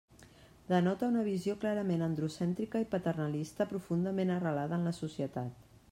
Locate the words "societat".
5.05-5.67